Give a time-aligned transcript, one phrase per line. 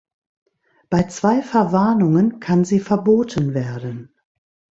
[0.89, 4.15] Bei zwei Verwarnungen kann sie verboten werden.